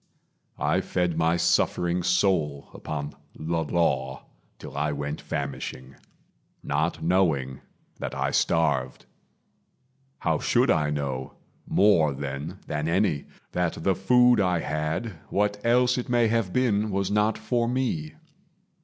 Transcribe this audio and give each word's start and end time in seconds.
I 0.57 0.81
fed 0.81 1.15
my 1.15 1.37
suffering 1.37 2.01
soul 2.01 2.69
Upon 2.73 3.13
the 3.35 3.43
Law 3.61 4.25
till 4.57 4.75
I 4.75 4.91
went 4.91 5.21
famishing, 5.21 5.95
Not 6.63 7.03
knowing 7.03 7.61
that 7.99 8.15
I 8.15 8.31
starved. 8.31 9.05
How 10.21 10.39
should 10.39 10.71
I 10.71 10.89
know, 10.89 11.33
More 11.67 12.13
then 12.15 12.61
than 12.65 12.87
any, 12.87 13.25
that 13.51 13.83
the 13.83 13.93
food 13.93 14.39
I 14.39 14.61
had 14.61 15.19
What 15.29 15.63
else 15.63 15.99
it 15.99 16.09
may 16.09 16.29
have 16.29 16.51
been 16.51 16.89
was 16.89 17.11
not 17.11 17.37
for 17.37 17.67
me? 17.69 18.15